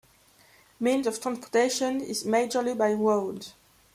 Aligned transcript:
Means 0.79 1.05
of 1.05 1.21
transportation 1.21 2.01
is 2.01 2.23
majorly 2.23 2.75
by 2.75 2.91
road. 2.93 3.45